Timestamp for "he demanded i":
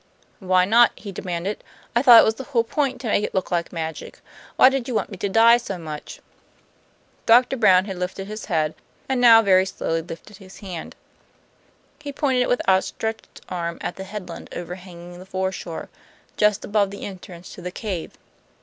0.95-2.01